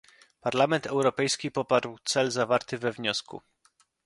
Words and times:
Parlament 0.41 0.87
Europejski 0.87 1.51
poparł 1.51 1.97
cel 2.05 2.31
zawarty 2.31 2.77
we 2.77 2.91
wniosku 2.91 3.41